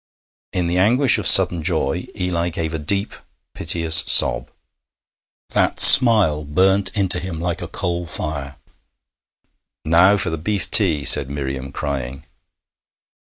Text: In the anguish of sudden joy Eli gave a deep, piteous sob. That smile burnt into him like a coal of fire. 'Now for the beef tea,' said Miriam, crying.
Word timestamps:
In 0.51 0.65
the 0.65 0.79
anguish 0.79 1.19
of 1.19 1.27
sudden 1.27 1.61
joy 1.61 2.07
Eli 2.17 2.49
gave 2.49 2.73
a 2.73 2.79
deep, 2.79 3.13
piteous 3.53 4.03
sob. 4.07 4.49
That 5.49 5.79
smile 5.79 6.43
burnt 6.43 6.89
into 6.97 7.19
him 7.19 7.39
like 7.39 7.61
a 7.61 7.67
coal 7.67 8.05
of 8.05 8.09
fire. 8.09 8.55
'Now 9.85 10.17
for 10.17 10.31
the 10.31 10.39
beef 10.39 10.71
tea,' 10.71 11.05
said 11.05 11.29
Miriam, 11.29 11.71
crying. 11.71 12.25